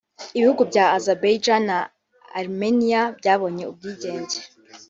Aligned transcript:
Ibihugu 0.37 0.61
bya 0.71 0.85
Azerbaijan 0.97 1.61
na 1.69 1.77
Armenia 2.39 3.01
byabonye 3.19 3.63
ubwigenge 3.71 4.37